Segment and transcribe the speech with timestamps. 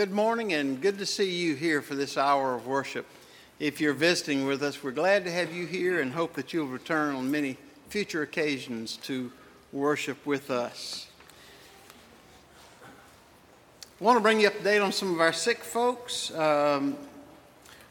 [0.00, 3.04] Good morning and good to see you here for this hour of worship.
[3.58, 6.68] If you're visiting with us, we're glad to have you here and hope that you'll
[6.68, 7.58] return on many
[7.90, 9.30] future occasions to
[9.74, 11.06] worship with us.
[12.82, 16.34] I want to bring you up to date on some of our sick folks.
[16.34, 16.96] Um,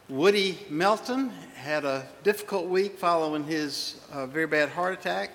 [0.08, 5.30] Woody Melton had a difficult week following his uh, very bad heart attack,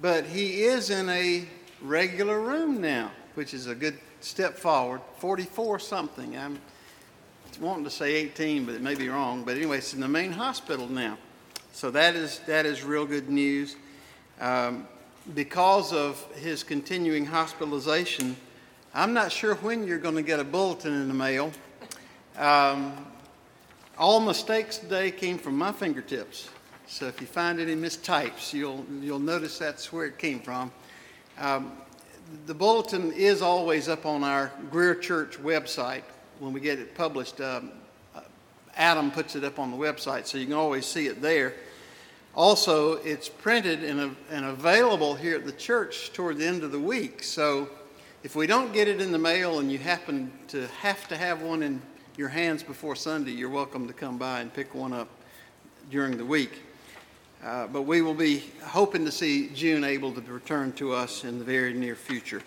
[0.00, 1.44] but he is in a
[1.80, 6.36] regular room now, which is a good step forward, 44 something.
[6.36, 6.58] I'm
[7.60, 9.44] wanting to say 18, but it may be wrong.
[9.44, 11.18] But anyway, it's in the main hospital now.
[11.72, 13.76] So that is, that is real good news.
[14.40, 14.86] Um,
[15.34, 18.36] because of his continuing hospitalization,
[18.94, 21.52] I'm not sure when you're going to get a bulletin in the mail.
[22.36, 23.06] Um,
[23.98, 26.48] all mistakes today came from my fingertips.
[26.86, 30.70] So if you find any mistypes, you'll, you'll notice that's where it came from.
[31.38, 31.72] Um,
[32.46, 36.02] the bulletin is always up on our Greer Church website
[36.38, 37.40] when we get it published.
[37.40, 37.70] Um,
[38.14, 38.20] uh,
[38.76, 41.54] Adam puts it up on the website, so you can always see it there.
[42.34, 46.80] Also, it's printed and, and available here at the church toward the end of the
[46.80, 47.22] week.
[47.22, 47.68] So,
[48.22, 51.42] if we don't get it in the mail and you happen to have to have
[51.42, 51.82] one in
[52.16, 55.08] your hands before Sunday, you're welcome to come by and pick one up
[55.90, 56.62] during the week.
[57.44, 61.40] Uh, but we will be hoping to see June able to return to us in
[61.40, 62.40] the very near future.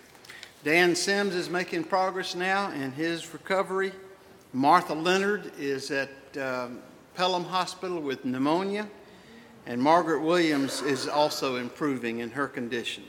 [0.64, 3.92] Dan Sims is making progress now in his recovery.
[4.54, 6.80] Martha Leonard is at um,
[7.14, 8.88] Pelham Hospital with pneumonia.
[9.66, 13.04] And Margaret Williams is also improving in her condition.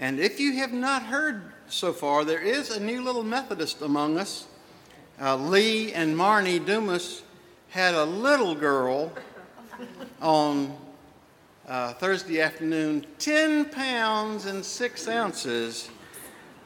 [0.00, 4.18] And if you have not heard so far, there is a new little Methodist among
[4.18, 4.46] us.
[5.20, 7.22] Uh, Lee and Marnie Dumas
[7.68, 9.12] had a little girl
[10.20, 10.76] on
[11.68, 15.88] uh, Thursday afternoon, 10 pounds and 6 ounces.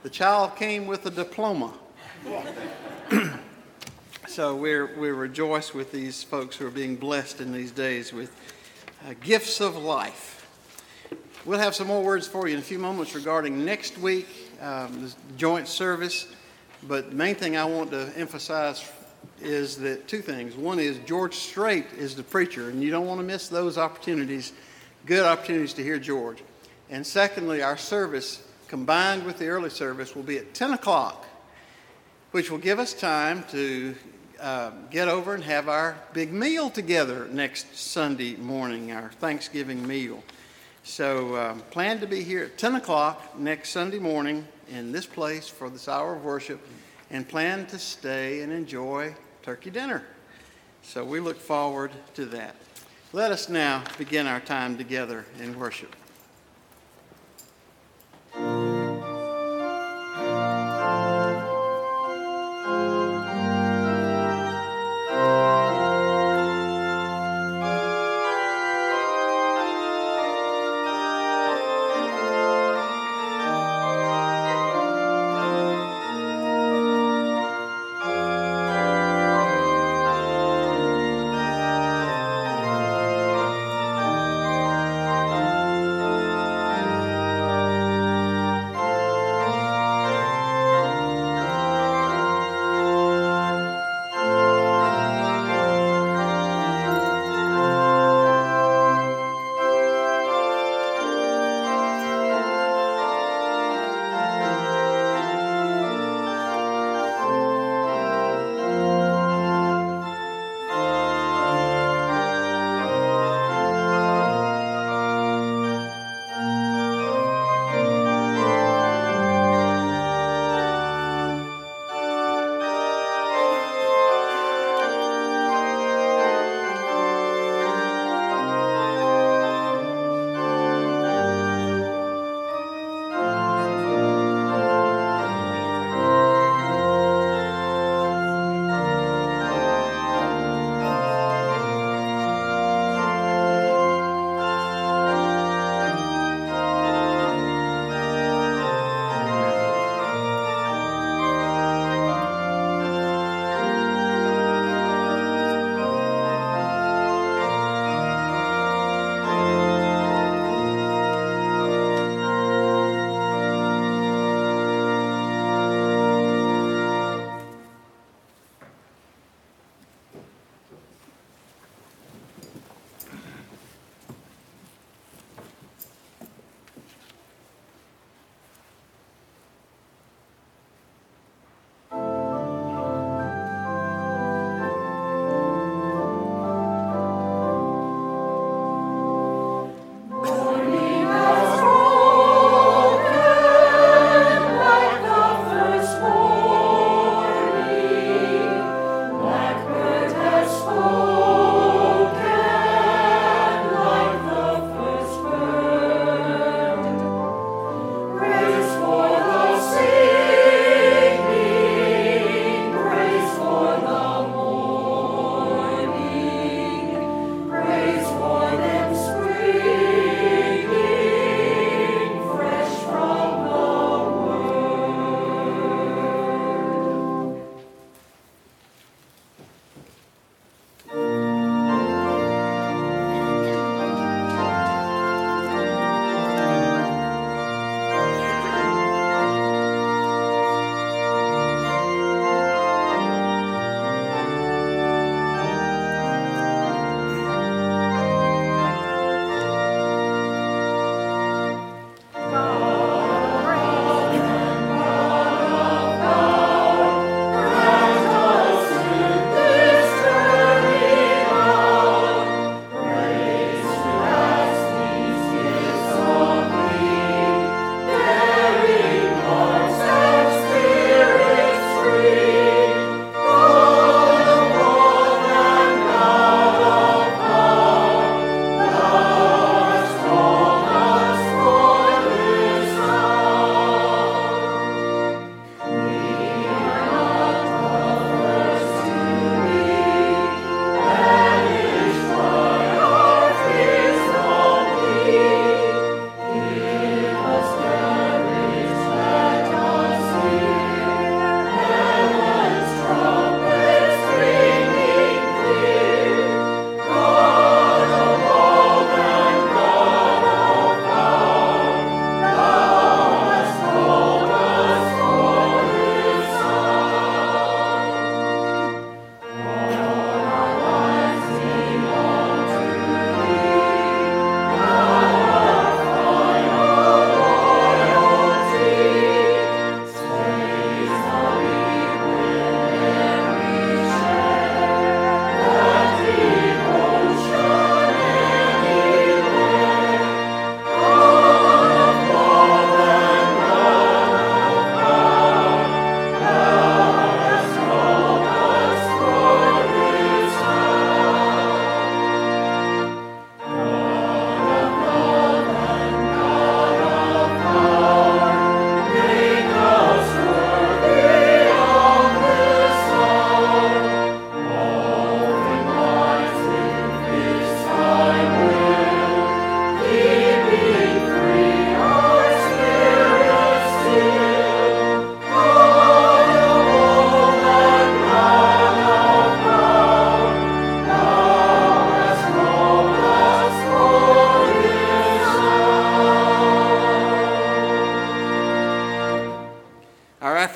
[0.02, 1.72] The child came with a diploma.
[4.28, 8.34] so we're, we rejoice with these folks who are being blessed in these days with
[9.06, 10.34] uh, gifts of life.
[11.44, 14.26] We'll have some more words for you in a few moments regarding next week,
[14.60, 16.26] um, the joint service.
[16.86, 18.90] But the main thing I want to emphasize
[19.40, 20.56] is that two things.
[20.56, 24.52] One is George Strait is the preacher, and you don't want to miss those opportunities
[25.08, 26.42] good opportunities to hear George.
[26.90, 31.24] And secondly, our service combined with the early service will be at 10 o'clock,
[32.32, 33.94] which will give us time to
[34.38, 40.22] uh, get over and have our big meal together next Sunday morning, our Thanksgiving meal.
[40.82, 45.48] So um, plan to be here at 10 o'clock next Sunday morning in this place
[45.48, 46.60] for this hour of worship
[47.10, 50.02] and plan to stay and enjoy turkey dinner.
[50.82, 52.54] So we look forward to that.
[53.14, 55.96] Let us now begin our time together in worship.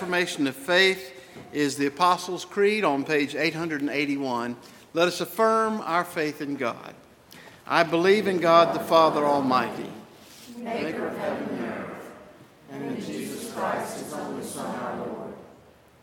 [0.02, 1.14] Affirmation of faith
[1.52, 4.56] is the Apostles' Creed on page 881.
[4.94, 6.92] Let us affirm our faith in God.
[7.68, 9.88] I believe in God the Father Almighty,
[10.56, 12.10] maker of heaven and earth,
[12.72, 15.34] and in Jesus Christ, his only Son, our Lord,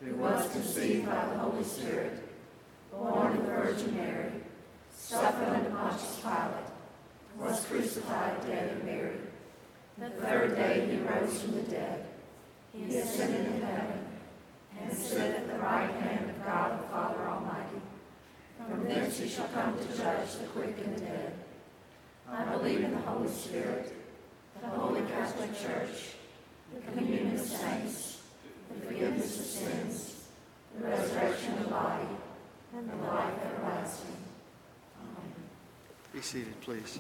[0.02, 2.24] who was conceived by the Holy Spirit,
[2.94, 4.32] born of the Virgin Mary,
[4.96, 6.70] suffered under Pontius Pilate,
[7.38, 9.20] was crucified, dead, and buried.
[9.98, 12.06] The third day he rose from the dead.
[12.74, 14.06] He ascended into heaven
[14.82, 17.82] and stood at the right hand of God the Father Almighty.
[18.70, 21.34] From thence he shall come to judge the quick and the dead.
[22.32, 23.94] I believe in the Holy Spirit,
[24.62, 26.14] the Holy Catholic Church,
[26.74, 28.22] the communion of saints,
[28.72, 30.28] the forgiveness of sins,
[30.78, 32.08] the resurrection of the body,
[32.78, 34.16] and the life everlasting.
[35.02, 35.34] Amen.
[36.14, 37.00] Be seated, please.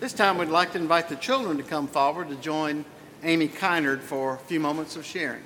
[0.00, 2.84] This time we'd like to invite the children to come forward to join
[3.22, 5.42] Amy Kynard for a few moments of sharing.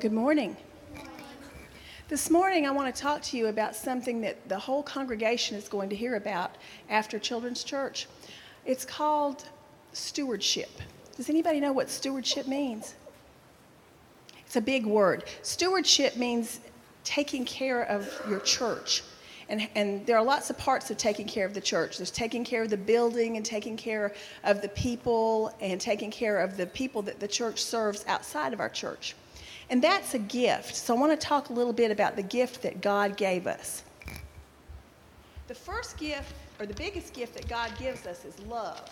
[0.00, 0.56] Good morning.
[2.08, 5.68] This morning, I want to talk to you about something that the whole congregation is
[5.68, 6.56] going to hear about
[6.88, 8.08] after Children's Church.
[8.64, 9.44] It's called
[9.92, 10.70] stewardship.
[11.18, 12.94] Does anybody know what stewardship means?
[14.46, 15.24] It's a big word.
[15.42, 16.60] Stewardship means
[17.04, 19.02] taking care of your church.
[19.50, 21.98] And, and there are lots of parts of taking care of the church.
[21.98, 24.14] There's taking care of the building and taking care
[24.44, 28.60] of the people and taking care of the people that the church serves outside of
[28.60, 29.14] our church.
[29.70, 30.74] And that's a gift.
[30.74, 33.84] So I want to talk a little bit about the gift that God gave us.
[35.46, 38.84] The first gift, or the biggest gift that God gives us, is love.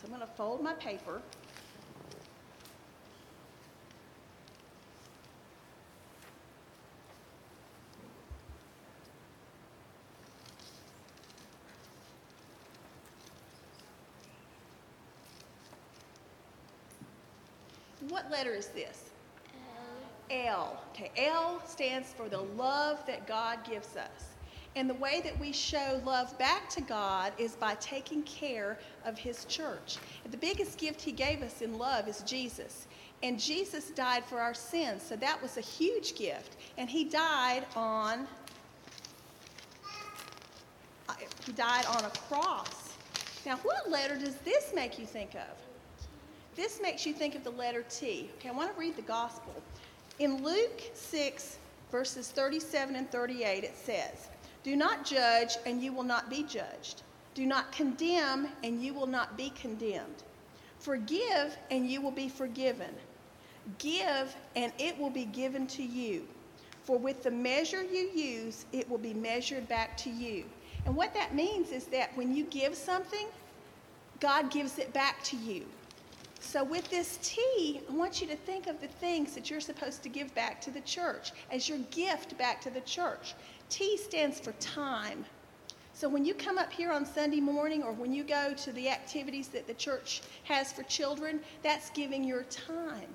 [0.00, 1.20] So I'm going to fold my paper.
[18.08, 19.10] What letter is this?
[20.30, 20.80] L.
[20.94, 24.34] Okay, L stands for the love that God gives us.
[24.76, 29.16] And the way that we show love back to God is by taking care of
[29.16, 29.98] His church.
[30.28, 32.88] The biggest gift He gave us in love is Jesus.
[33.22, 36.56] And Jesus died for our sins, so that was a huge gift.
[36.76, 38.26] And He died on
[41.46, 42.94] He died on a cross.
[43.46, 45.56] Now, what letter does this make you think of?
[46.56, 48.30] This makes you think of the letter T.
[48.38, 49.54] Okay, I want to read the gospel.
[50.20, 51.58] In Luke 6,
[51.90, 54.28] verses 37 and 38, it says,
[54.62, 57.02] Do not judge, and you will not be judged.
[57.34, 60.22] Do not condemn, and you will not be condemned.
[60.78, 62.94] Forgive, and you will be forgiven.
[63.78, 66.28] Give, and it will be given to you.
[66.84, 70.44] For with the measure you use, it will be measured back to you.
[70.86, 73.26] And what that means is that when you give something,
[74.20, 75.64] God gives it back to you.
[76.44, 80.02] So, with this T, I want you to think of the things that you're supposed
[80.02, 83.34] to give back to the church as your gift back to the church.
[83.70, 85.24] T stands for time.
[85.94, 88.88] So, when you come up here on Sunday morning or when you go to the
[88.90, 93.08] activities that the church has for children, that's giving your time.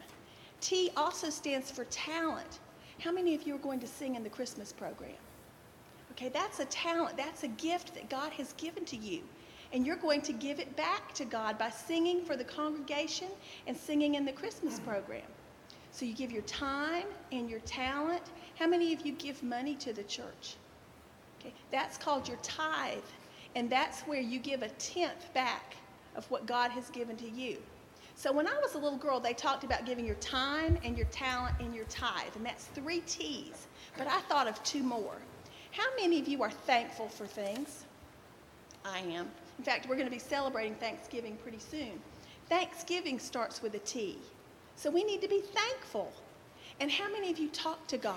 [0.59, 2.59] T also stands for talent.
[2.99, 5.11] How many of you are going to sing in the Christmas program?
[6.11, 9.21] Okay, that's a talent, that's a gift that God has given to you
[9.73, 13.27] and you're going to give it back to God by singing for the congregation
[13.67, 15.21] and singing in the Christmas program.
[15.91, 18.23] So you give your time and your talent.
[18.57, 20.55] How many of you give money to the church?
[21.39, 22.97] Okay, that's called your tithe,
[23.55, 25.75] and that's where you give a tenth back
[26.15, 27.57] of what God has given to you.
[28.15, 31.05] So when I was a little girl, they talked about giving your time and your
[31.07, 33.67] talent and your tithe, and that's three T's.
[33.97, 35.15] But I thought of two more.
[35.71, 37.85] How many of you are thankful for things?
[38.83, 39.29] I am.
[39.59, 41.99] In fact, we're going to be celebrating Thanksgiving pretty soon.
[42.47, 44.17] Thanksgiving starts with a T.
[44.77, 46.13] So we need to be thankful.
[46.79, 48.15] And how many of you talk to God?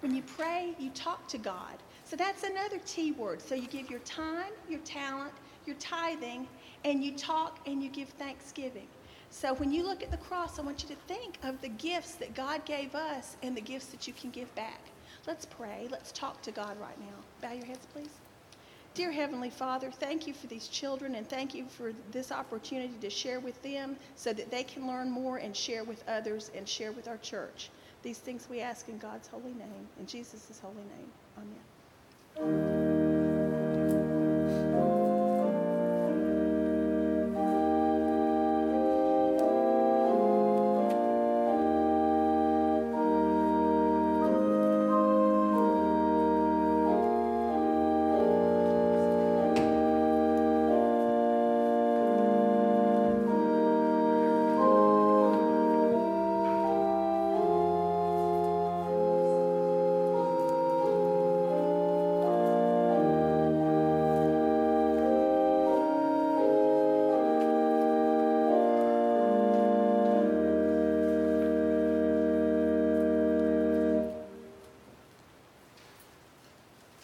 [0.00, 1.74] When you pray, you talk to God.
[2.04, 3.42] So that's another T word.
[3.42, 5.32] So you give your time, your talent,
[5.66, 6.46] your tithing,
[6.84, 8.86] and you talk and you give thanksgiving.
[9.30, 12.12] So when you look at the cross, I want you to think of the gifts
[12.14, 14.80] that God gave us and the gifts that you can give back.
[15.26, 15.88] Let's pray.
[15.90, 17.16] Let's talk to God right now.
[17.42, 18.20] Bow your heads, please.
[18.96, 23.10] Dear Heavenly Father, thank you for these children and thank you for this opportunity to
[23.10, 26.92] share with them so that they can learn more and share with others and share
[26.92, 27.68] with our church.
[28.02, 31.12] These things we ask in God's holy name, in Jesus' holy name.
[32.40, 33.15] Amen.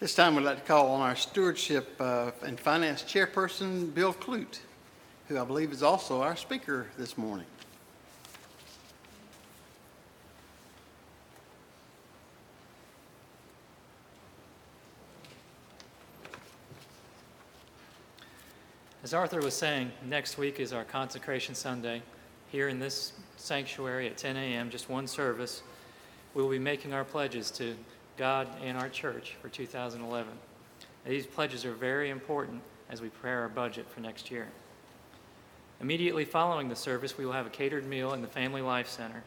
[0.03, 4.59] This time we'd like to call on our stewardship uh, and finance chairperson, Bill Clute,
[5.29, 7.45] who I believe is also our speaker this morning.
[19.05, 22.01] As Arthur was saying, next week is our consecration Sunday.
[22.51, 25.63] Here in this sanctuary at 10 a.m., just one service,
[26.33, 27.73] we will be making our pledges to
[28.17, 30.31] God and our church for 2011.
[31.05, 34.47] These pledges are very important as we prepare our budget for next year.
[35.81, 39.23] Immediately following the service, we will have a catered meal in the Family Life Center.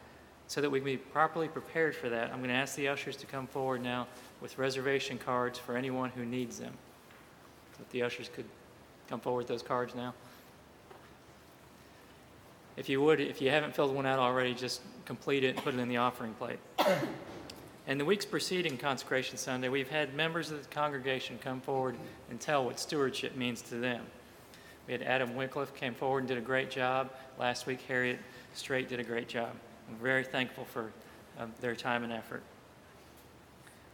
[0.47, 3.17] So that we can be properly prepared for that, I'm going to ask the ushers
[3.17, 4.07] to come forward now
[4.41, 6.73] with reservation cards for anyone who needs them.
[7.79, 8.45] If the ushers could
[9.09, 10.13] come forward with those cards now.
[12.77, 15.73] If you would, if you haven't filled one out already, just complete it and put
[15.73, 16.59] it in the offering plate.
[17.87, 21.95] In the weeks preceding Consecration Sunday, we've had members of the congregation come forward
[22.29, 24.03] and tell what stewardship means to them.
[24.87, 27.11] We had Adam Wycliffe came forward and did a great job.
[27.39, 28.19] Last week, Harriet
[28.53, 29.51] Straight did a great job.
[29.87, 30.91] I'm very thankful for
[31.39, 32.43] um, their time and effort.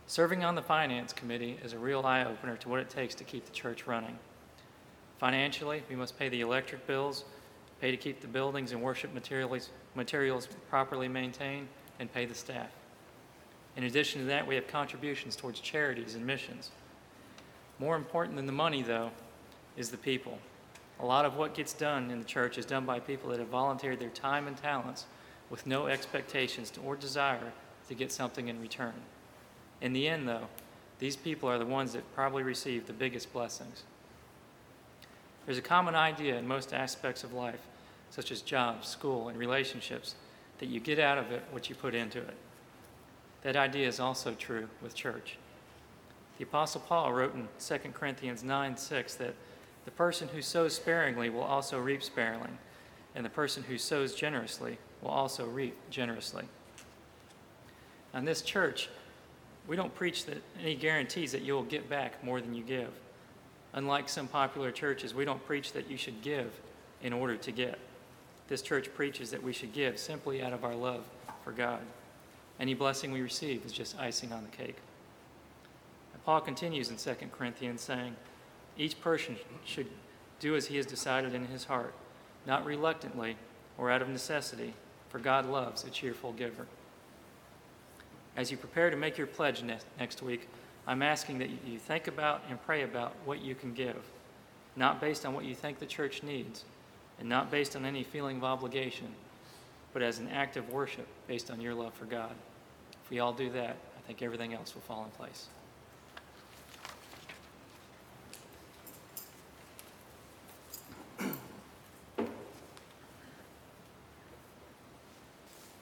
[0.08, 3.24] Serving on the Finance Committee is a real eye opener to what it takes to
[3.24, 4.18] keep the church running.
[5.20, 7.26] Financially, we must pay the electric bills,
[7.80, 11.68] pay to keep the buildings and worship materials, materials properly maintained,
[12.00, 12.72] and pay the staff.
[13.75, 16.72] In addition to that, we have contributions towards charities and missions.
[17.79, 19.12] More important than the money, though,
[19.75, 20.38] is the people.
[21.00, 23.48] A lot of what gets done in the church is done by people that have
[23.48, 25.05] volunteered their time and talents
[25.50, 27.51] with no expectations or desire
[27.88, 28.94] to get something in return.
[29.81, 30.48] In the end, though,
[31.00, 33.83] these people are the ones that probably receive the biggest blessings.
[35.46, 37.59] There's a common idea in most aspects of life,
[38.09, 40.16] such as jobs, school, and relationships,
[40.59, 42.38] that you get out of it what you put into it.
[43.44, 45.38] That idea is also true with church.
[46.38, 49.36] The Apostle Paul wrote in 2 Corinthians 9 6 that
[49.86, 52.50] the person who sows sparingly will also reap sparingly,
[53.16, 56.46] and the person who sows generously will also reap generously.
[58.14, 58.90] In this church,
[59.68, 62.92] we don't preach that any guarantees that you'll get back more than you give.
[63.74, 66.51] Unlike some popular churches, we don't preach that you should give
[67.01, 67.79] in order to get.
[68.48, 71.03] This church preaches that we should give simply out of our love
[71.44, 71.82] for God.
[72.59, 74.77] Any blessing we receive is just icing on the cake.
[76.13, 78.16] And Paul continues in 2 Corinthians saying,
[78.77, 79.87] Each person should
[80.39, 81.94] do as he has decided in his heart,
[82.46, 83.37] not reluctantly
[83.77, 84.74] or out of necessity,
[85.09, 86.68] for God loves a cheerful giver.
[88.35, 90.50] As you prepare to make your pledge ne- next week,
[90.87, 94.03] I'm asking that you think about and pray about what you can give,
[94.75, 96.66] not based on what you think the church needs,
[97.20, 99.13] and not based on any feeling of obligation,
[99.94, 102.34] but as an act of worship based on your love for God.
[103.03, 105.48] If we all do that, I think everything else will fall in place.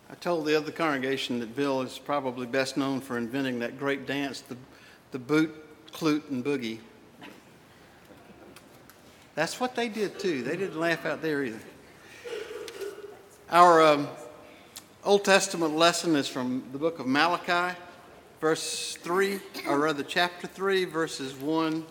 [0.10, 4.06] I told the other congregation that Bill is probably best known for inventing that great
[4.06, 4.58] dance, the,
[5.12, 5.56] the boot,
[5.92, 6.80] clute, and boogie.
[9.36, 10.44] That's what they did too.
[10.44, 11.58] They didn't laugh out there either.
[13.52, 14.08] Our um,
[15.04, 17.78] Old Testament lesson is from the book of Malachi,
[18.40, 21.86] verse 3, or rather, chapter 3, verses 1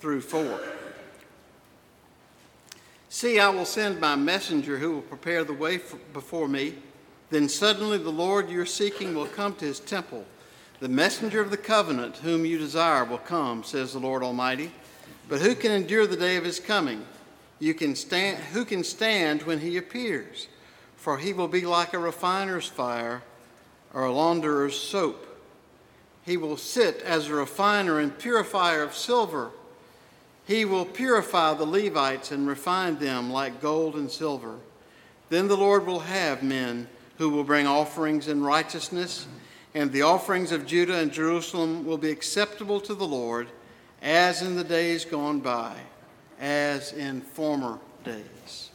[0.00, 0.60] through 4.
[3.08, 6.74] See, I will send my messenger who will prepare the way for, before me.
[7.30, 10.26] Then suddenly the Lord you're seeking will come to his temple.
[10.80, 14.72] The messenger of the covenant whom you desire will come, says the Lord Almighty.
[15.26, 17.06] But who can endure the day of his coming?
[17.60, 20.48] You can stand, who can stand when he appears?
[20.98, 23.22] For he will be like a refiner's fire
[23.94, 25.24] or a launderer's soap.
[26.26, 29.50] He will sit as a refiner and purifier of silver.
[30.44, 34.56] He will purify the Levites and refine them like gold and silver.
[35.30, 39.26] Then the Lord will have men who will bring offerings in righteousness,
[39.74, 43.48] and the offerings of Judah and Jerusalem will be acceptable to the Lord,
[44.02, 45.76] as in the days gone by,
[46.40, 48.70] as in former days.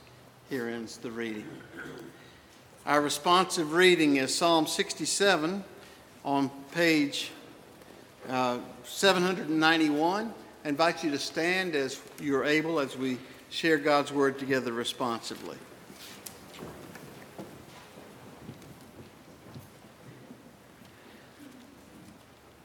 [0.49, 1.47] Here ends the reading.
[2.85, 5.63] Our responsive reading is Psalm 67
[6.25, 7.31] on page
[8.27, 10.33] uh, 791.
[10.65, 13.19] I invite you to stand as you're able as we
[13.49, 15.55] share God's word together responsively.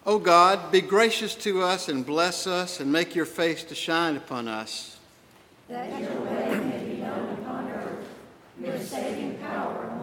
[0.05, 3.77] O oh God, be gracious to us and bless us and make your face to
[3.77, 4.99] shine upon us.
[5.69, 8.09] That your way may be known upon earth,
[8.61, 9.98] your saving power.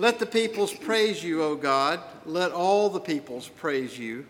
[0.00, 2.00] Let the peoples praise you, O God.
[2.24, 4.26] Let all the peoples praise you.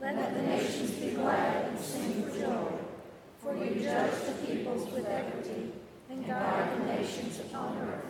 [0.00, 2.66] Let the nations be glad and sing for joy,
[3.40, 5.70] for you judge the peoples with equity
[6.10, 8.04] and guide the nations upon earth.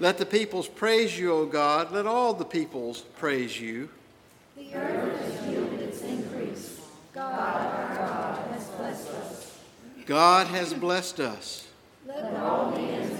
[0.00, 1.92] Let the peoples praise you, O God.
[1.92, 3.88] Let all the peoples praise you.
[4.56, 6.80] The earth has yielded its increase.
[7.14, 9.58] God, our God, has blessed us.
[10.04, 11.68] God has blessed us.
[12.06, 13.15] Let all the ends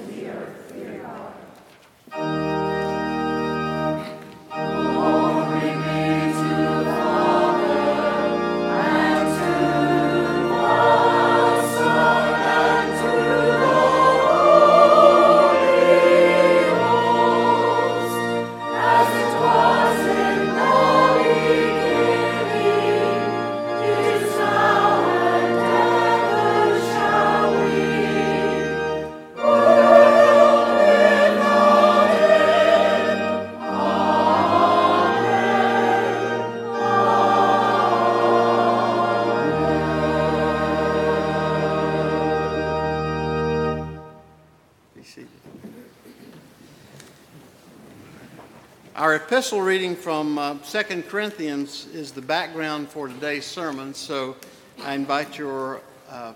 [49.37, 54.35] epistle reading from uh, 2 Corinthians is the background for today's sermon, so
[54.83, 56.33] I invite your uh,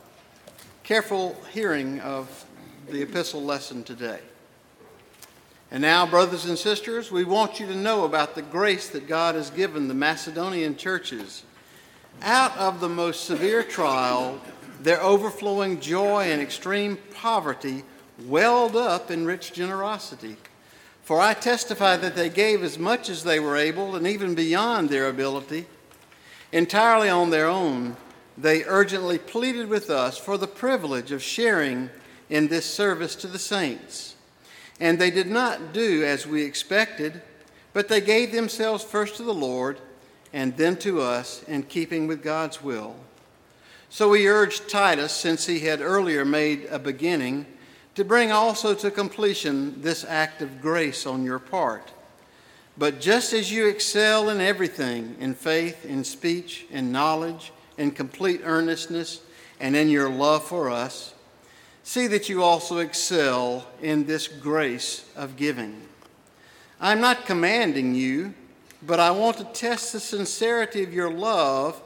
[0.82, 2.44] careful hearing of
[2.90, 4.20] the epistle lesson today.
[5.70, 9.34] And now, brothers and sisters, we want you to know about the grace that God
[9.34, 11.44] has given the Macedonian churches.
[12.20, 14.38] Out of the most severe trial,
[14.82, 17.82] their overflowing joy and extreme poverty
[18.26, 20.36] welled up in rich generosity.
[21.10, 24.90] For I testify that they gave as much as they were able, and even beyond
[24.90, 25.66] their ability.
[26.52, 27.96] Entirely on their own,
[28.38, 31.90] they urgently pleaded with us for the privilege of sharing
[32.28, 34.14] in this service to the saints.
[34.78, 37.22] And they did not do as we expected,
[37.72, 39.80] but they gave themselves first to the Lord
[40.32, 42.94] and then to us in keeping with God's will.
[43.88, 47.46] So we urged Titus, since he had earlier made a beginning,
[47.94, 51.92] to bring also to completion this act of grace on your part.
[52.78, 58.40] But just as you excel in everything, in faith, in speech, in knowledge, in complete
[58.44, 59.20] earnestness,
[59.58, 61.12] and in your love for us,
[61.82, 65.80] see that you also excel in this grace of giving.
[66.80, 68.32] I'm not commanding you,
[68.82, 71.82] but I want to test the sincerity of your love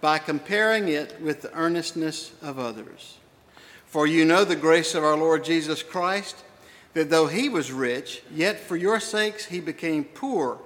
[0.00, 3.18] by comparing it with the earnestness of others.
[3.90, 6.36] For you know the grace of our Lord Jesus Christ,
[6.94, 10.58] that though he was rich, yet for your sakes he became poor,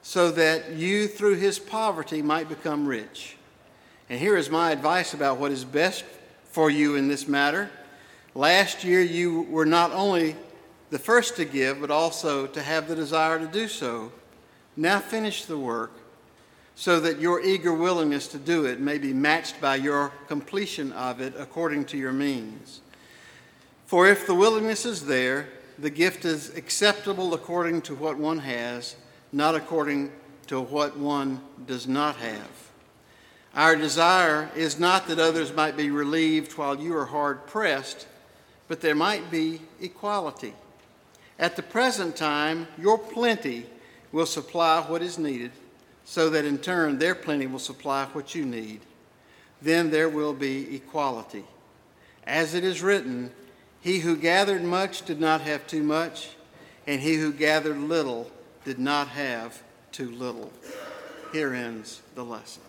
[0.00, 3.36] so that you through his poverty might become rich.
[4.08, 6.04] And here is my advice about what is best
[6.52, 7.68] for you in this matter.
[8.34, 10.34] Last year you were not only
[10.88, 14.10] the first to give, but also to have the desire to do so.
[14.74, 15.92] Now finish the work
[16.76, 21.20] so that your eager willingness to do it may be matched by your completion of
[21.20, 22.80] it according to your means.
[23.86, 28.96] For if the willingness is there, the gift is acceptable according to what one has,
[29.32, 30.10] not according
[30.48, 32.50] to what one does not have.
[33.54, 38.08] Our desire is not that others might be relieved while you are hard pressed,
[38.66, 40.54] but there might be equality.
[41.38, 43.66] At the present time, your plenty
[44.10, 45.52] will supply what is needed
[46.04, 48.80] so that in turn their plenty will supply what you need.
[49.62, 51.44] Then there will be equality.
[52.26, 53.30] As it is written,
[53.80, 56.30] He who gathered much did not have too much,
[56.86, 58.30] and he who gathered little
[58.64, 59.62] did not have
[59.92, 60.52] too little.
[61.32, 62.63] Here ends the lesson.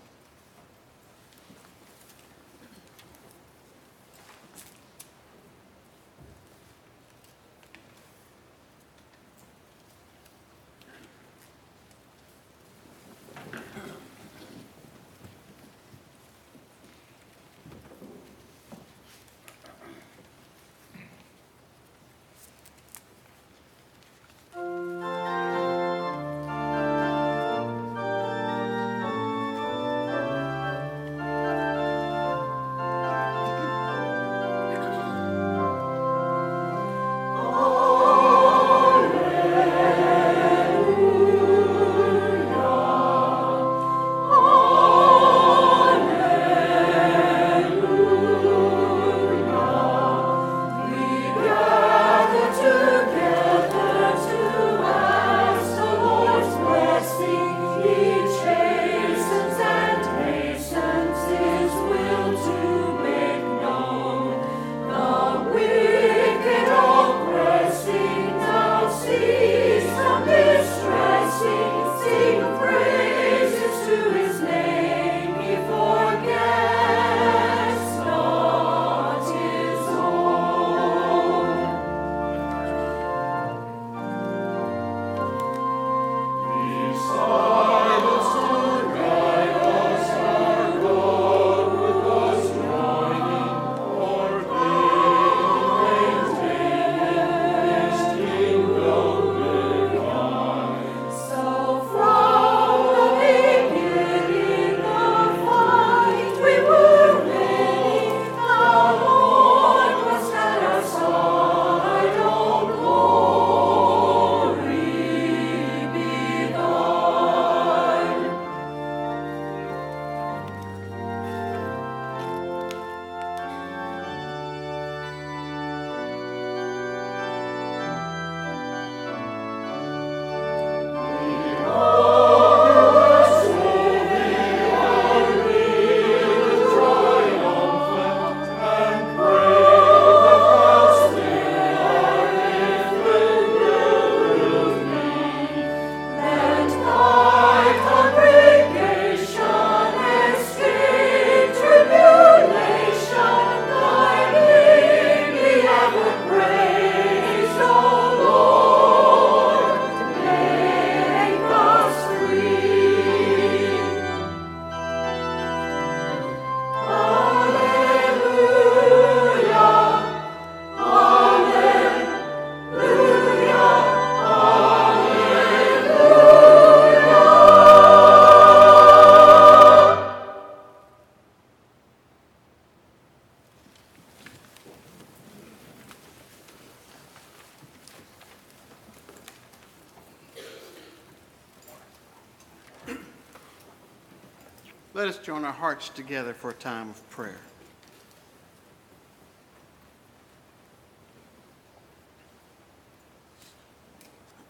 [195.76, 197.42] Hearts together for a time of prayer.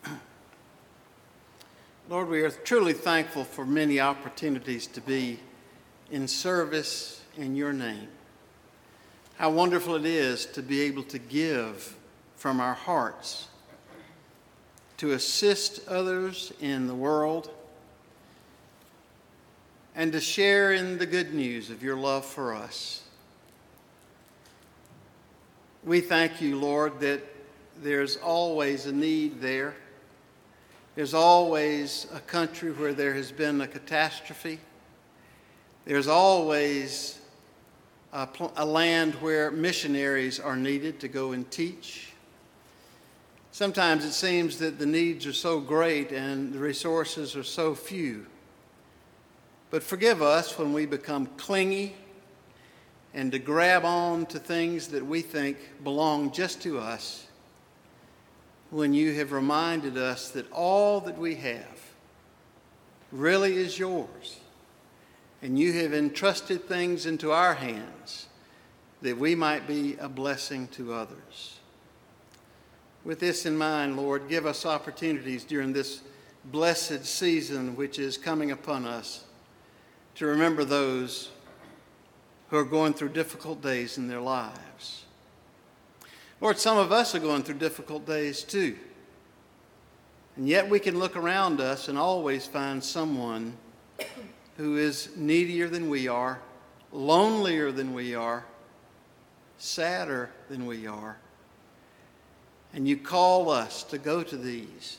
[2.12, 5.40] Lord, we are truly thankful for many opportunities to be
[6.12, 8.08] in service in your name.
[9.38, 11.98] How wonderful it is to be able to give
[12.36, 13.48] from our hearts,
[14.98, 17.50] to assist others in the world,
[19.96, 23.04] and to share in the good news of your love for us.
[25.86, 27.22] We thank you, Lord, that
[27.82, 29.76] there's always a need there.
[30.96, 34.60] There's always a country where there has been a catastrophe.
[35.86, 37.20] There's always
[38.12, 42.14] a, pl- a, land where missionaries are needed to go and teach.
[43.52, 48.26] Sometimes it seems that the needs are so great and the resources are so few.
[49.72, 51.96] But forgive us when we become clingy
[53.14, 57.28] and to grab on to things that we think belong just to us
[58.70, 61.82] when you have reminded us that all that we have
[63.12, 64.40] really is yours
[65.42, 68.28] and you have entrusted things into our hands
[69.02, 71.60] that we might be a blessing to others.
[73.04, 76.02] With this in mind, Lord, give us opportunities during this
[76.46, 79.25] blessed season which is coming upon us
[80.16, 81.30] to remember those
[82.50, 85.06] who are going through difficult days in their lives.
[86.42, 88.76] Lord, some of us are going through difficult days too.
[90.36, 93.56] And yet we can look around us and always find someone
[94.58, 96.40] who is needier than we are,
[96.92, 98.46] lonelier than we are,
[99.58, 101.18] sadder than we are.
[102.74, 104.98] And you call us to go to these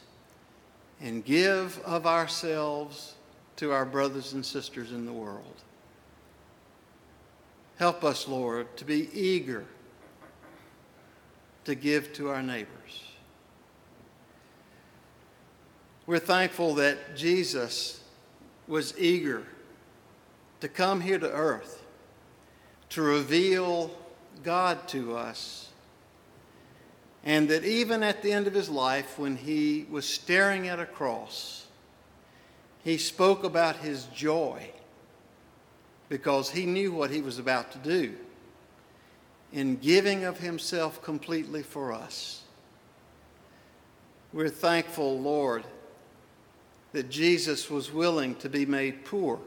[1.00, 3.15] and give of ourselves
[3.56, 5.62] to our brothers and sisters in the world.
[7.78, 9.64] Help us, Lord, to be eager
[11.64, 13.02] to give to our neighbors.
[16.06, 18.00] We're thankful that Jesus
[18.68, 19.42] was eager
[20.60, 21.84] to come here to earth
[22.90, 23.90] to reveal
[24.42, 25.70] God to us.
[27.24, 30.86] And that even at the end of his life, when he was staring at a
[30.86, 31.65] cross,
[32.87, 34.64] he spoke about his joy
[36.09, 38.14] because he knew what he was about to do
[39.53, 42.44] in giving of himself completely for us.
[44.33, 45.64] We're thankful, Lord,
[46.92, 49.40] that Jesus was willing to be made poor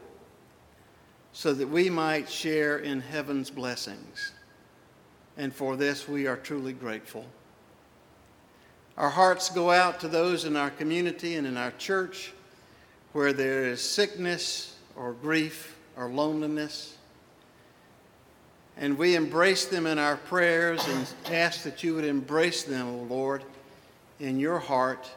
[1.32, 4.32] so that we might share in heaven's blessings.
[5.38, 7.24] And for this, we are truly grateful.
[8.98, 12.34] Our hearts go out to those in our community and in our church
[13.12, 16.96] where there is sickness or grief or loneliness.
[18.76, 23.02] And we embrace them in our prayers and ask that you would embrace them, O
[23.02, 23.44] Lord,
[24.18, 25.10] in your heart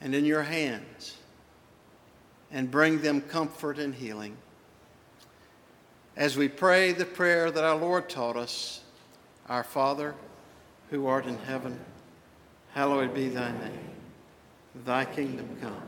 [0.00, 1.16] and in your hands
[2.50, 4.36] and bring them comfort and healing.
[6.16, 8.80] As we pray the prayer that our Lord taught us,
[9.48, 10.14] Our Father,
[10.90, 11.78] who art in heaven,
[12.72, 13.90] hallowed be thy name.
[14.84, 15.87] Thy kingdom come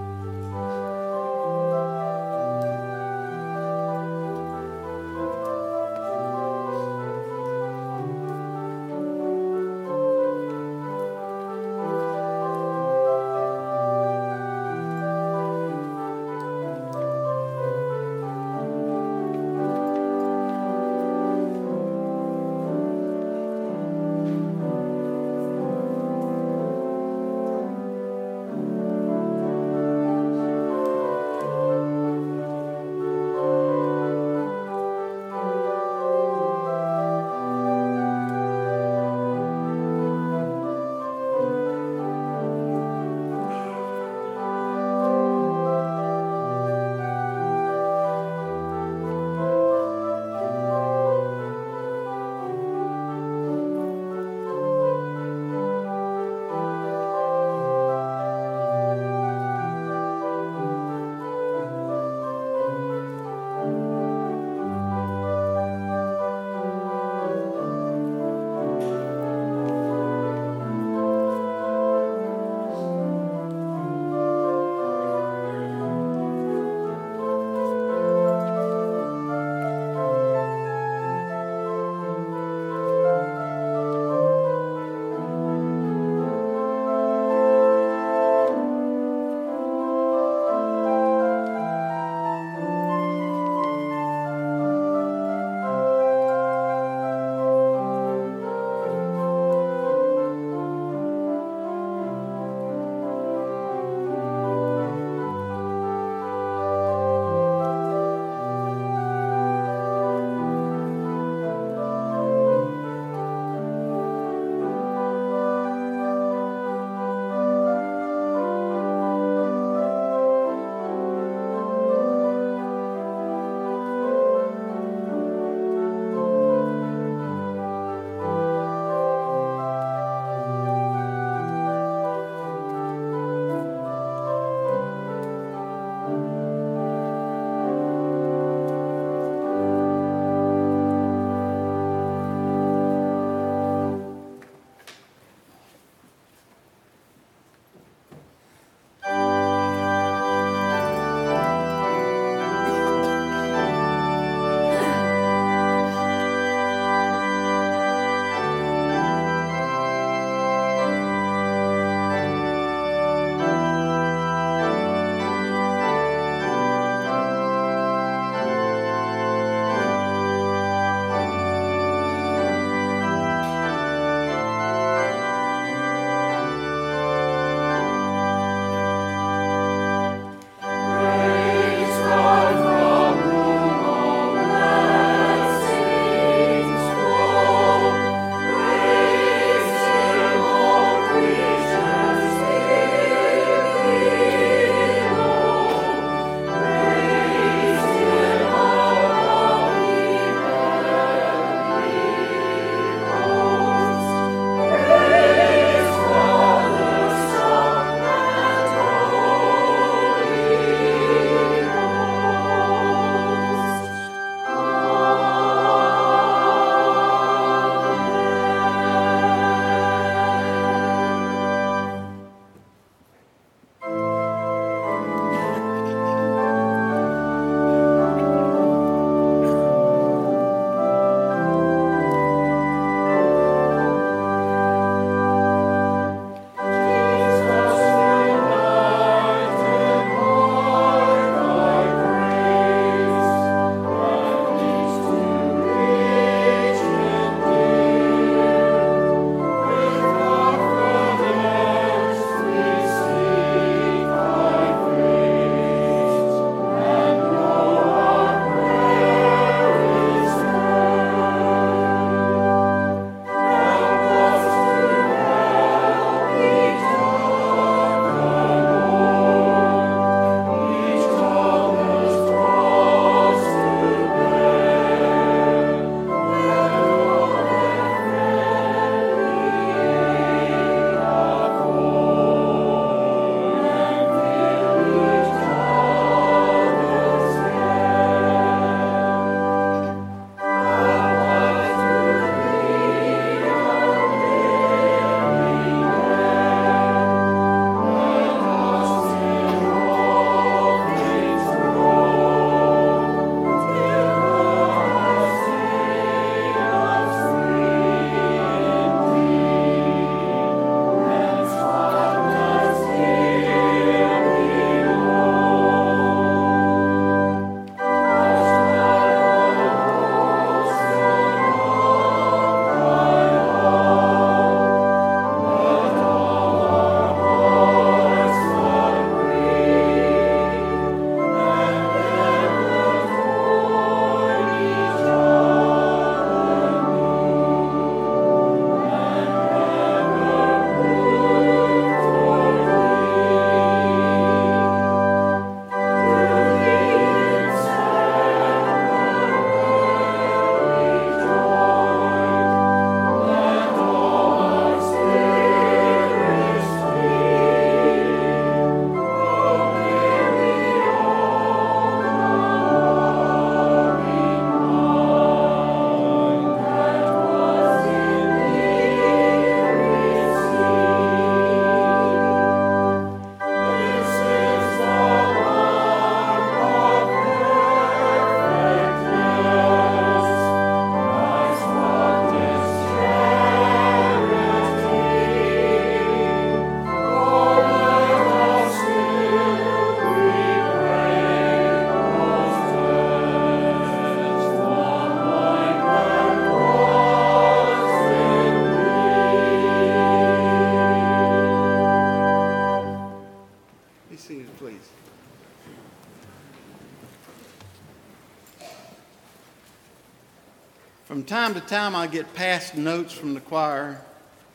[411.51, 413.99] Time to time, I get past notes from the choir.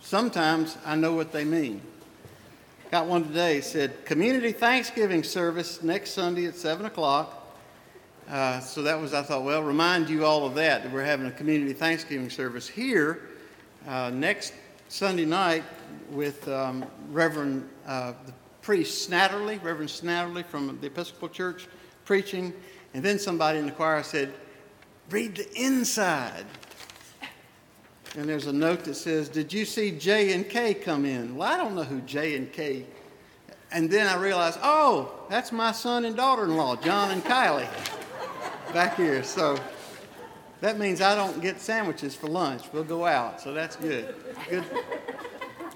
[0.01, 1.83] Sometimes I know what they mean.
[2.91, 7.55] Got one today, said, Community Thanksgiving service next Sunday at 7 o'clock.
[8.31, 11.27] Uh, so that was, I thought, well, remind you all of that, that we're having
[11.27, 13.29] a community Thanksgiving service here
[13.87, 14.55] uh, next
[14.89, 15.65] Sunday night
[16.11, 18.33] with um, Reverend uh, the
[18.63, 21.69] priest Snatterly, Reverend Snatterly from the Episcopal Church
[22.07, 22.55] preaching.
[22.95, 24.33] And then somebody in the choir said,
[25.11, 26.47] read the inside.
[28.17, 31.37] And there's a note that says, Did you see J and K come in?
[31.37, 32.87] Well, I don't know who J and K.
[33.73, 37.69] And then I realized, oh, that's my son and daughter in law, John and Kylie,
[38.73, 39.23] back here.
[39.23, 39.59] So
[40.61, 42.63] that means I don't get sandwiches for lunch.
[42.73, 43.41] We'll go out.
[43.41, 44.15] So that's good.
[44.49, 44.65] Good,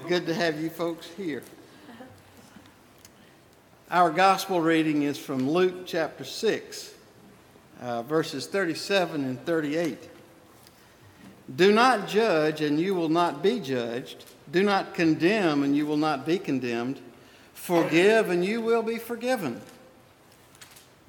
[0.09, 1.43] good to have you folks here.
[3.91, 6.95] Our gospel reading is from Luke chapter 6,
[7.83, 10.10] uh, verses 37 and 38.
[11.55, 14.25] Do not judge, and you will not be judged.
[14.53, 17.01] Do not condemn, and you will not be condemned.
[17.55, 19.61] Forgive, and you will be forgiven.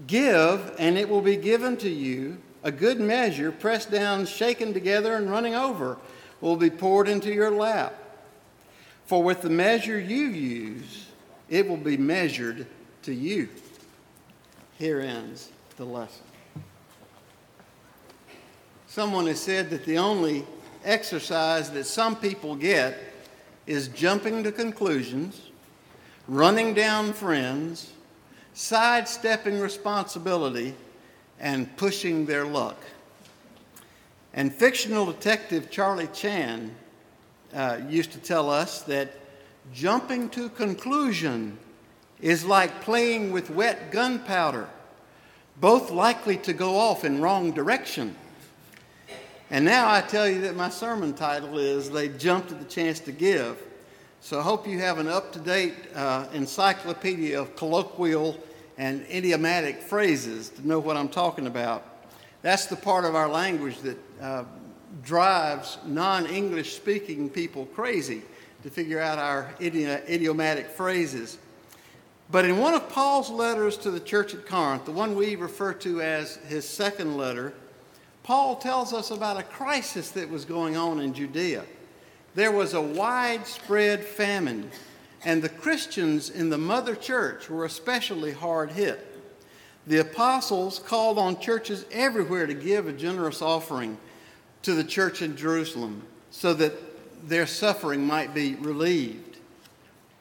[0.08, 2.38] Give, and it will be given to you.
[2.64, 5.98] A good measure, pressed down, shaken together, and running over,
[6.42, 7.96] will be poured into your lap.
[9.06, 11.08] For with the measure you use,
[11.50, 12.66] it will be measured
[13.04, 13.50] to you.
[14.78, 16.31] Here ends the lesson.
[18.92, 20.46] Someone has said that the only
[20.84, 23.00] exercise that some people get
[23.66, 25.50] is jumping to conclusions,
[26.28, 27.94] running down friends,
[28.54, 30.76] sidestepping responsibility,
[31.40, 32.76] and pushing their luck.
[34.34, 36.76] And fictional detective Charlie Chan
[37.54, 39.14] uh, used to tell us that
[39.74, 41.58] jumping to conclusion
[42.20, 44.68] is like playing with wet gunpowder,
[45.62, 48.18] both likely to go off in wrong direction.
[49.52, 53.02] And now I tell you that my sermon title is They Jumped at the Chance
[53.02, 53.62] to Give.
[54.22, 58.38] So I hope you have an up to date uh, encyclopedia of colloquial
[58.78, 61.86] and idiomatic phrases to know what I'm talking about.
[62.42, 64.46] That's the part of our language that uh,
[65.04, 68.22] drives non English speaking people crazy
[68.64, 71.38] to figure out our idi- idiomatic phrases.
[72.30, 75.74] But in one of Paul's letters to the church at Corinth, the one we refer
[75.74, 77.54] to as his second letter,
[78.32, 81.66] Paul tells us about a crisis that was going on in Judea.
[82.34, 84.72] There was a widespread famine,
[85.26, 89.06] and the Christians in the mother church were especially hard hit.
[89.86, 93.98] The apostles called on churches everywhere to give a generous offering
[94.62, 99.40] to the church in Jerusalem so that their suffering might be relieved.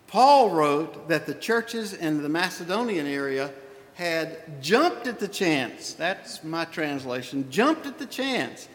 [0.08, 3.52] Paul wrote that the churches in the Macedonian area
[4.00, 8.66] had jumped at the chance, that's my translation, jumped at the chance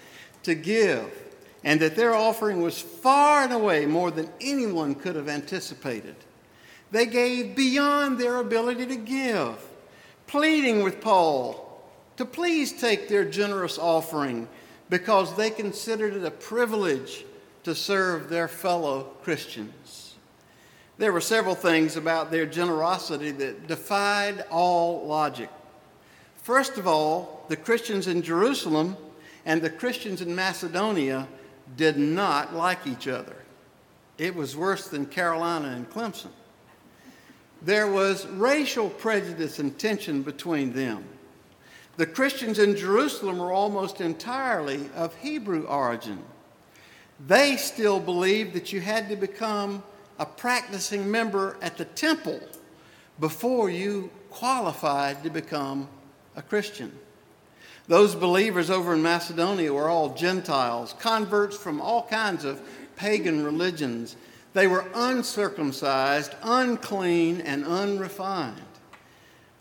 [0.44, 1.12] to give,
[1.64, 6.16] and that their offering was far and away more than anyone could have anticipated.
[6.92, 9.58] They gave beyond their ability to give,
[10.28, 11.84] pleading with Paul
[12.18, 14.48] to please take their generous offering
[14.92, 17.26] because they considered it a privilege
[17.64, 20.05] to serve their fellow Christians.
[20.98, 25.50] There were several things about their generosity that defied all logic.
[26.38, 28.96] First of all, the Christians in Jerusalem
[29.46, 31.28] and the Christians in Macedonia
[31.76, 33.36] did not like each other.
[34.18, 36.32] It was worse than Carolina and Clemson.
[37.62, 41.04] There was racial prejudice and tension between them.
[41.98, 46.24] The Christians in Jerusalem were almost entirely of Hebrew origin.
[47.26, 49.82] They still believed that you had to become
[50.20, 52.40] a practicing member at the temple
[53.20, 55.88] before you qualified to become
[56.36, 56.92] a Christian.
[57.88, 62.62] Those believers over in Macedonia were all Gentiles, converts from all kinds of
[62.96, 64.16] pagan religions.
[64.54, 68.62] They were uncircumcised, unclean, and unrefined.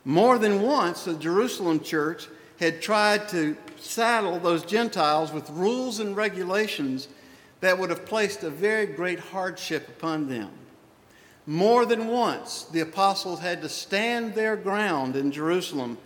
[0.05, 2.29] More than once, the Jerusalem church
[2.61, 7.09] had tried to saddle those Gentiles with rules and regulations
[7.65, 10.51] that would have placed a very great hardship upon them.
[11.47, 15.99] More than once, the apostles had to stand their ground in Jerusalem,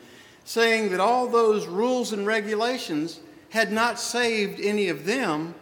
[0.44, 5.54] saying that all those rules and regulations had not saved any of them,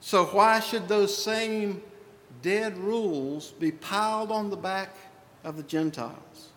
[0.00, 1.82] so why should those same
[2.42, 4.94] dead rules be piled on the back
[5.44, 6.50] of the Gentiles?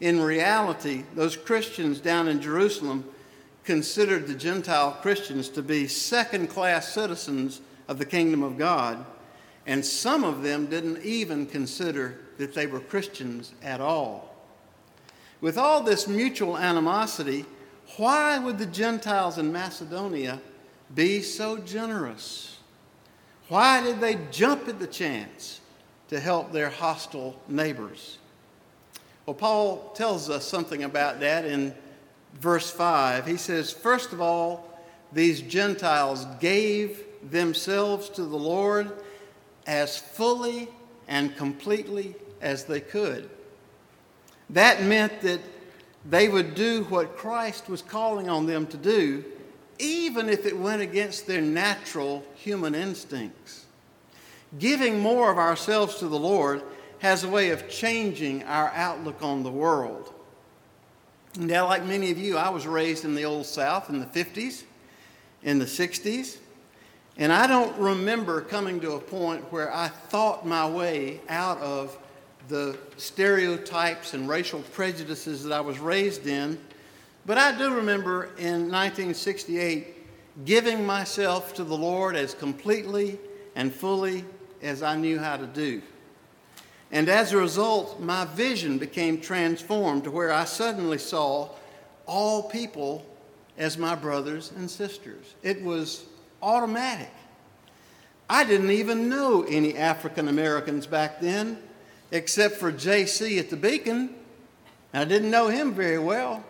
[0.00, 3.04] In reality, those Christians down in Jerusalem
[3.64, 9.04] considered the Gentile Christians to be second class citizens of the kingdom of God,
[9.66, 14.34] and some of them didn't even consider that they were Christians at all.
[15.40, 17.44] With all this mutual animosity,
[17.96, 20.40] why would the Gentiles in Macedonia
[20.94, 22.58] be so generous?
[23.48, 25.60] Why did they jump at the chance
[26.08, 28.18] to help their hostile neighbors?
[29.26, 31.74] Well, Paul tells us something about that in
[32.34, 33.26] verse 5.
[33.26, 34.70] He says, First of all,
[35.12, 38.92] these Gentiles gave themselves to the Lord
[39.66, 40.68] as fully
[41.08, 43.28] and completely as they could.
[44.50, 45.40] That meant that
[46.08, 49.24] they would do what Christ was calling on them to do,
[49.78, 53.64] even if it went against their natural human instincts.
[54.58, 56.62] Giving more of ourselves to the Lord
[56.98, 60.12] has a way of changing our outlook on the world.
[61.36, 64.62] Now, like many of you, I was raised in the Old South in the 50s,
[65.42, 66.38] in the 60s,
[67.16, 71.96] and I don't remember coming to a point where I thought my way out of
[72.48, 76.58] the stereotypes and racial prejudices that I was raised in.
[77.24, 83.18] But I do remember in 1968 giving myself to the Lord as completely
[83.54, 84.24] and fully
[84.60, 85.80] as I knew how to do.
[86.90, 91.50] And as a result, my vision became transformed to where I suddenly saw
[92.06, 93.06] all people
[93.56, 95.34] as my brothers and sisters.
[95.42, 96.04] It was
[96.44, 97.10] automatic.
[98.28, 101.58] I didn't even know any African Americans back then
[102.10, 104.14] except for JC at the Beacon.
[104.92, 106.44] I didn't know him very well.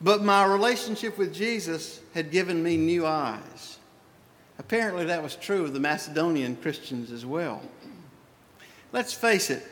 [0.00, 3.78] But my relationship with Jesus had given me new eyes.
[4.58, 7.62] Apparently, that was true of the Macedonian Christians as well.
[8.92, 9.62] Let's face it,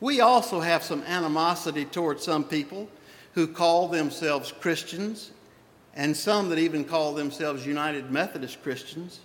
[0.00, 2.88] we also have some animosity toward some people
[3.32, 5.30] who call themselves Christians,
[5.98, 9.18] and some that even call themselves United Methodist Christians.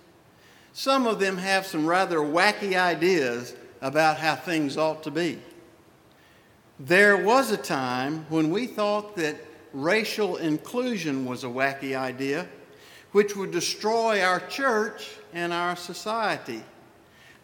[0.72, 5.38] Some of them have some rather wacky ideas about how things ought to be.
[6.80, 9.36] There was a time when we thought that
[9.72, 12.48] racial inclusion was a wacky idea,
[13.12, 16.64] which would destroy our church and our society.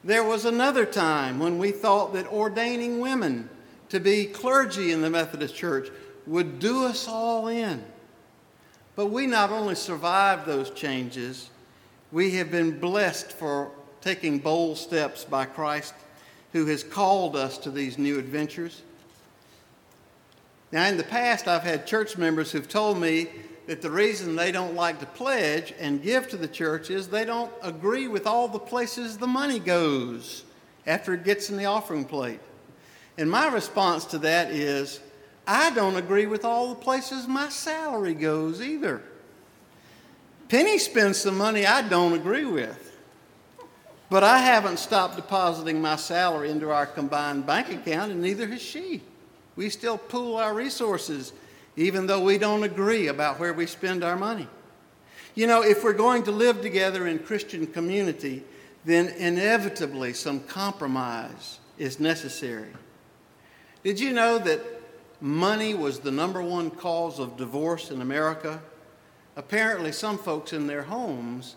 [0.03, 3.49] There was another time when we thought that ordaining women
[3.91, 5.89] to be clergy in the Methodist Church
[6.27, 7.85] would do us all in.
[8.97, 11.51] But we not only survived those changes,
[12.13, 13.71] we have been blessed for
[14.01, 15.95] taking bold steps by Christ
[16.53, 18.83] who has called us to these new adventures.
[20.73, 23.29] Now, in the past, I've had church members who've told me
[23.67, 27.25] that the reason they don't like to pledge and give to the church is they
[27.25, 30.45] don't agree with all the places the money goes
[30.87, 32.41] after it gets in the offering plate.
[33.19, 35.01] And my response to that is
[35.47, 39.03] I don't agree with all the places my salary goes either.
[40.49, 42.91] Penny spends some money I don't agree with.
[44.11, 48.61] But I haven't stopped depositing my salary into our combined bank account, and neither has
[48.61, 49.03] she.
[49.55, 51.33] We still pool our resources,
[51.77, 54.49] even though we don't agree about where we spend our money.
[55.37, 58.43] You know, if we're going to live together in Christian community,
[58.85, 62.73] then inevitably some compromise is necessary.
[63.85, 64.80] Did you know that
[65.21, 68.61] money was the number one cause of divorce in America?
[69.37, 71.57] Apparently, some folks in their homes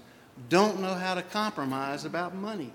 [0.49, 2.73] don't know how to compromise about money.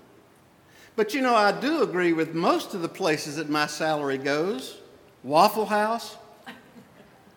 [0.95, 4.77] But you know, I do agree with most of the places that my salary goes
[5.23, 6.17] Waffle House,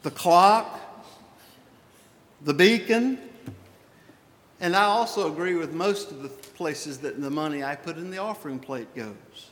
[0.03, 0.81] the clock,
[2.41, 3.19] the beacon,
[4.61, 8.11] and I also agree with most of the places that the money I put in
[8.11, 9.51] the offering plate goes.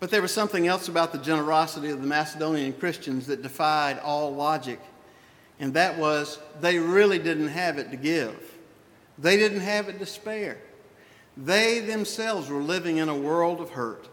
[0.00, 4.34] But there was something else about the generosity of the Macedonian Christians that defied all
[4.34, 4.80] logic,
[5.58, 8.54] and that was they really didn't have it to give.
[9.18, 10.58] They didn't have it to spare.
[11.36, 14.08] They themselves were living in a world of hurt.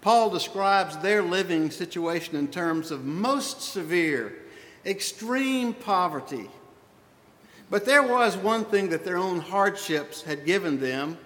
[0.00, 4.34] Paul describes their living situation in terms of most severe,
[4.86, 6.48] extreme poverty.
[7.68, 11.18] But there was one thing that their own hardships had given them,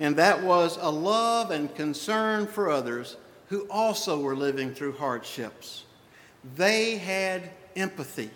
[0.00, 3.16] and that was a love and concern for others
[3.48, 5.84] who also were living through hardships.
[6.56, 8.30] They had empathy.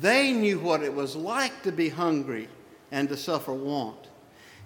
[0.00, 2.48] They knew what it was like to be hungry
[2.90, 4.08] and to suffer want.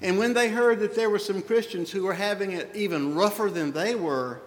[0.01, 3.49] And when they heard that there were some Christians who were having it even rougher
[3.49, 4.41] than they were,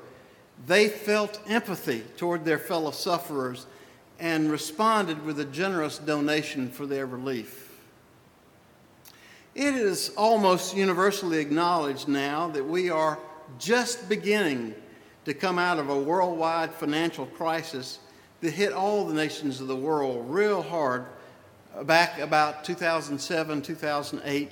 [0.68, 3.66] they felt empathy toward their fellow sufferers
[4.20, 7.65] and responded with a generous donation for their relief.
[9.56, 13.18] It is almost universally acknowledged now that we are
[13.58, 14.76] just beginning
[15.24, 18.00] to come out of a worldwide financial crisis
[18.42, 21.06] that hit all the nations of the world real hard
[21.84, 24.52] back about 2007, 2008.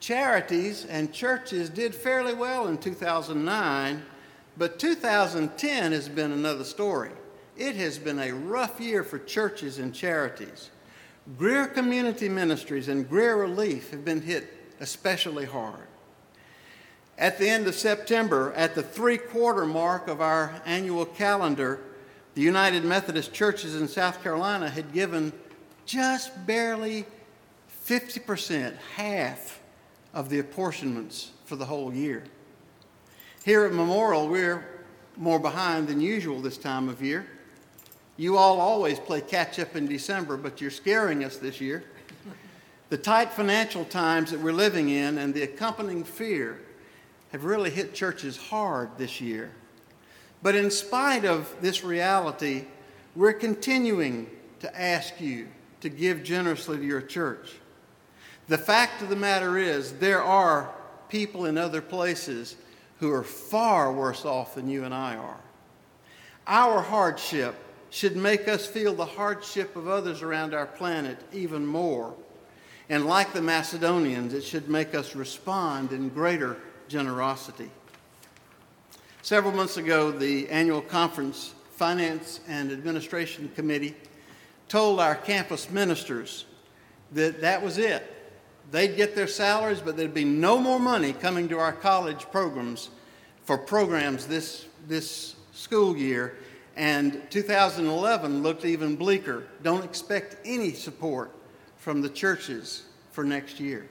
[0.00, 4.02] Charities and churches did fairly well in 2009,
[4.58, 7.12] but 2010 has been another story.
[7.56, 10.70] It has been a rough year for churches and charities.
[11.38, 15.88] Greer Community Ministries and Greer Relief have been hit especially hard.
[17.18, 21.80] At the end of September, at the three quarter mark of our annual calendar,
[22.34, 25.32] the United Methodist Churches in South Carolina had given
[25.84, 27.06] just barely
[27.84, 29.60] 50%, half
[30.12, 32.24] of the apportionments for the whole year.
[33.44, 34.64] Here at Memorial, we're
[35.16, 37.26] more behind than usual this time of year.
[38.16, 41.84] You all always play catch up in December, but you're scaring us this year.
[42.88, 46.60] The tight financial times that we're living in and the accompanying fear
[47.32, 49.50] have really hit churches hard this year.
[50.42, 52.66] But in spite of this reality,
[53.14, 55.48] we're continuing to ask you
[55.80, 57.56] to give generously to your church.
[58.48, 60.72] The fact of the matter is, there are
[61.08, 62.56] people in other places
[63.00, 65.40] who are far worse off than you and I are.
[66.46, 67.56] Our hardship
[67.90, 72.14] should make us feel the hardship of others around our planet even more.
[72.88, 76.56] And like the Macedonians, it should make us respond in greater
[76.88, 77.70] generosity.
[79.22, 83.94] Several months ago, the annual conference Finance and Administration Committee
[84.68, 86.46] told our campus ministers
[87.12, 88.14] that that was it.
[88.70, 92.88] They'd get their salaries, but there'd be no more money coming to our college programs
[93.44, 96.36] for programs this, this school year.
[96.76, 99.44] And 2011 looked even bleaker.
[99.62, 101.32] Don't expect any support
[101.76, 103.88] from the churches for next year.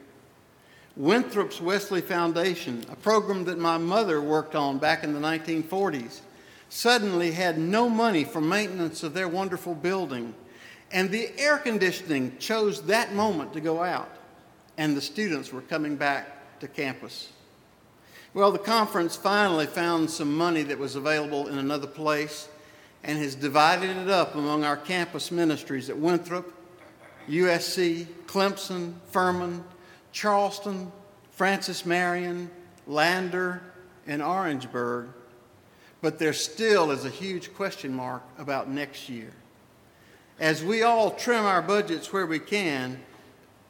[0.95, 6.21] Winthrop's Wesley Foundation, a program that my mother worked on back in the 1940s,
[6.69, 10.33] suddenly had no money for maintenance of their wonderful building.
[10.91, 14.09] And the air conditioning chose that moment to go out,
[14.77, 17.29] and the students were coming back to campus.
[18.33, 22.47] Well, the conference finally found some money that was available in another place
[23.05, 26.51] and has divided it up among our campus ministries at Winthrop,
[27.29, 29.63] USC, Clemson, Furman,
[30.11, 30.91] Charleston,
[31.29, 32.49] Francis Marion,
[32.87, 33.61] Lander,
[34.07, 35.09] and Orangeburg,
[36.01, 39.31] but there still is a huge question mark about next year.
[40.39, 42.99] As we all trim our budgets where we can,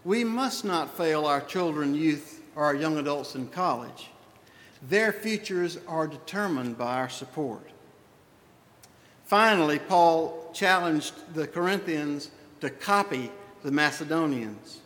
[0.06, 4.10] we must not fail our children, youth, or our young adults in college.
[4.88, 7.70] Their futures are determined by our support.
[9.26, 13.32] Finally, Paul challenged the Corinthians to copy
[13.64, 14.82] the Macedonians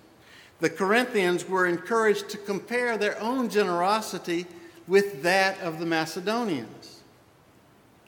[0.59, 4.45] the Corinthians were encouraged to compare their own generosity
[4.87, 7.01] with that of the Macedonians.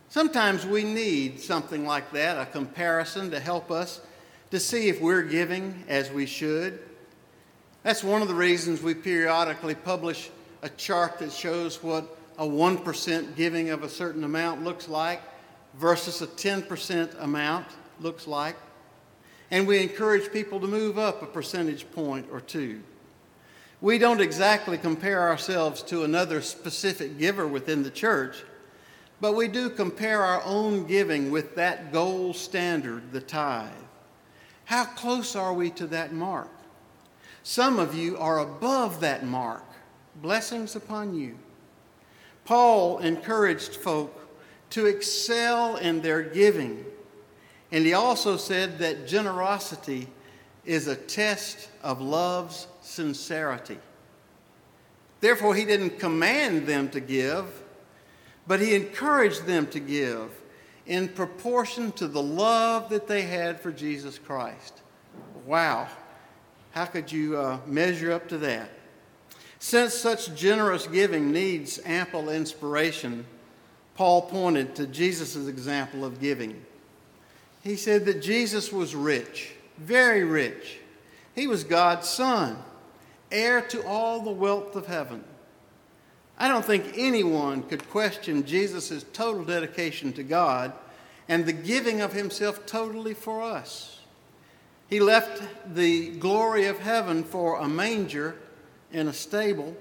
[0.09, 4.01] Sometimes we need something like that, a comparison to help us
[4.49, 6.79] to see if we're giving as we should.
[7.83, 10.29] That's one of the reasons we periodically publish
[10.61, 15.21] a chart that shows what a 1% giving of a certain amount looks like
[15.75, 17.67] versus a 10% amount
[17.99, 18.55] looks like
[19.51, 22.81] and we encourage people to move up a percentage point or two.
[23.81, 28.43] We don't exactly compare ourselves to another specific giver within the church,
[29.19, 33.69] but we do compare our own giving with that gold standard, the tithe.
[34.65, 36.49] How close are we to that mark?
[37.43, 39.65] Some of you are above that mark.
[40.21, 41.37] Blessings upon you.
[42.45, 44.30] Paul encouraged folk
[44.71, 46.85] to excel in their giving
[47.71, 50.07] and he also said that generosity
[50.65, 53.77] is a test of love's sincerity.
[55.21, 57.45] Therefore, he didn't command them to give,
[58.45, 60.29] but he encouraged them to give
[60.85, 64.81] in proportion to the love that they had for Jesus Christ.
[65.45, 65.87] Wow.
[66.71, 68.69] How could you uh, measure up to that?
[69.59, 73.25] Since such generous giving needs ample inspiration,
[74.01, 76.59] Paul pointed to Jesus' example of giving
[77.63, 80.79] he said that Jesus was rich, very rich.
[81.35, 82.57] He was God's son,
[83.31, 85.23] heir to all the wealth of heaven.
[86.39, 90.73] I don't think anyone could question Jesus' total dedication to God
[91.27, 93.99] and the giving of himself totally for us.
[94.89, 95.43] He left
[95.75, 98.35] the glory of heaven for a manger
[98.91, 99.77] in a stable.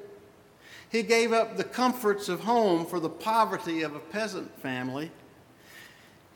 [0.91, 5.13] He gave up the comforts of home for the poverty of a peasant family.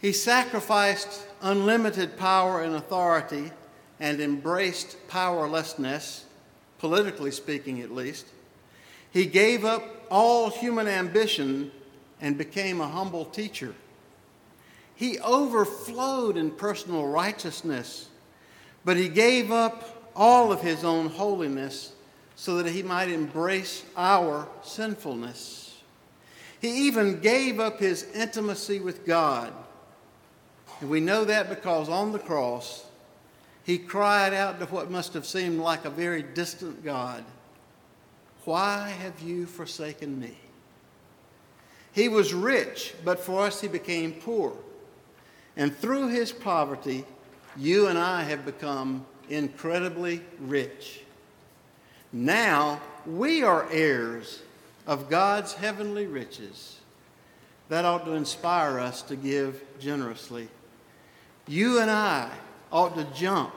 [0.00, 3.50] He sacrificed unlimited power and authority
[3.98, 6.26] and embraced powerlessness,
[6.78, 8.26] politically speaking at least.
[9.10, 11.72] He gave up all human ambition
[12.20, 13.74] and became a humble teacher.
[14.94, 18.08] He overflowed in personal righteousness,
[18.84, 21.93] but he gave up all of his own holiness
[22.36, 25.80] so that he might embrace our sinfulness.
[26.60, 29.52] He even gave up his intimacy with God
[30.80, 32.84] and we know that because on the cross,
[33.62, 37.24] he cried out to what must have seemed like a very distant God
[38.44, 40.36] Why have you forsaken me?
[41.92, 44.52] He was rich, but for us he became poor.
[45.56, 47.06] And through his poverty,
[47.56, 51.03] you and I have become incredibly rich.
[52.14, 54.40] Now we are heirs
[54.86, 56.78] of God's heavenly riches.
[57.70, 60.46] That ought to inspire us to give generously.
[61.48, 62.30] You and I
[62.70, 63.52] ought to jump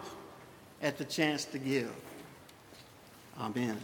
[0.82, 1.92] at the chance to give.
[3.40, 3.78] Amen.